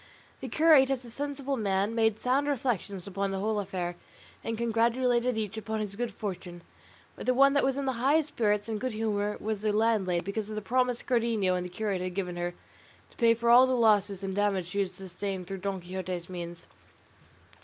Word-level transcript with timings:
The 0.39 0.47
curate 0.49 0.89
as 0.89 1.05
a 1.05 1.11
sensible 1.11 1.57
man 1.57 1.93
made 1.93 2.19
sound 2.19 2.47
reflections 2.47 3.05
upon 3.05 3.29
the 3.29 3.37
whole 3.37 3.59
affair, 3.59 3.95
and 4.43 4.57
congratulated 4.57 5.37
each 5.37 5.57
upon 5.59 5.79
his 5.79 5.95
good 5.95 6.11
fortune; 6.11 6.63
but 7.15 7.27
the 7.27 7.35
one 7.35 7.53
that 7.53 7.63
was 7.63 7.77
in 7.77 7.85
the 7.85 7.91
highest 8.01 8.29
spirits 8.29 8.67
and 8.67 8.81
good 8.81 8.93
humour 8.93 9.37
was 9.39 9.61
the 9.61 9.71
landlady, 9.71 10.23
because 10.25 10.49
of 10.49 10.55
the 10.55 10.59
promise 10.63 11.03
Cardenio 11.03 11.53
and 11.53 11.63
the 11.63 11.69
curate 11.69 12.01
had 12.01 12.15
given 12.15 12.35
her 12.35 12.55
to 13.11 13.17
pay 13.17 13.35
for 13.35 13.51
all 13.51 13.67
the 13.67 13.75
losses 13.77 14.23
and 14.23 14.35
damage 14.35 14.65
she 14.69 14.79
had 14.79 14.95
sustained 14.95 15.45
through 15.45 15.59
Don 15.59 15.79
Quixote's 15.81 16.27
means. 16.31 16.65